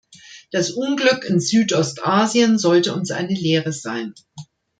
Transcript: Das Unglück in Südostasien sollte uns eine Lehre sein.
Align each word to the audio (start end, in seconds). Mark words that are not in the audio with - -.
Das 0.49 0.71
Unglück 0.71 1.25
in 1.25 1.39
Südostasien 1.39 2.57
sollte 2.57 2.91
uns 2.95 3.11
eine 3.11 3.35
Lehre 3.35 3.71
sein. 3.71 4.15